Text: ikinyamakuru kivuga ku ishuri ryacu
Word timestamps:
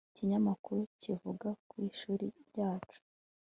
ikinyamakuru 0.11 0.81
kivuga 1.01 1.47
ku 1.67 1.75
ishuri 1.89 2.25
ryacu 2.47 2.97